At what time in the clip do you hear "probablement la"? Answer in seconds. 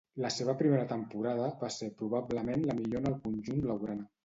2.01-2.79